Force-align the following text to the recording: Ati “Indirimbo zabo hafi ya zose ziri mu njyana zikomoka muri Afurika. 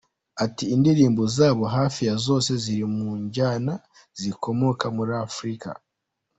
Ati 0.45 0.63
“Indirimbo 0.75 1.21
zabo 1.35 1.63
hafi 1.75 2.01
ya 2.09 2.15
zose 2.25 2.51
ziri 2.63 2.85
mu 2.97 3.09
njyana 3.23 3.73
zikomoka 4.21 4.85
muri 4.97 5.11
Afurika. 5.27 5.69